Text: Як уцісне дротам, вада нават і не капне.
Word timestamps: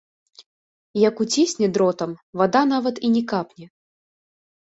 Як 1.07 1.19
уцісне 1.25 1.67
дротам, 1.77 2.11
вада 2.41 2.63
нават 2.71 2.95
і 3.09 3.13
не 3.17 3.23
капне. 3.33 3.65